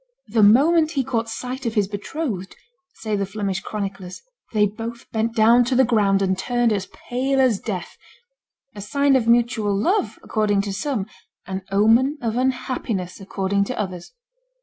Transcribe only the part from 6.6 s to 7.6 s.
as pale as